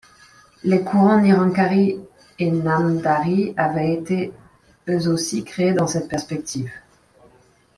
Les 0.63 0.81
courants 0.83 1.21
Nirankari 1.21 1.99
et 2.39 2.49
Namdhari 2.49 3.53
avaient 3.55 3.93
été 3.93 4.33
eux 4.89 5.07
aussi 5.07 5.43
créés 5.43 5.73
dans 5.73 5.85
cette 5.85 6.07
perspective. 6.07 6.71